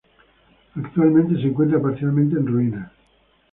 [0.73, 2.91] Actualmente se encuentra parcialmente en ruinas.